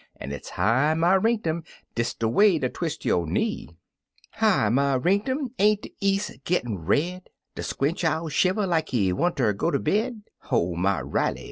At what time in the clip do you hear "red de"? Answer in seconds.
6.79-7.61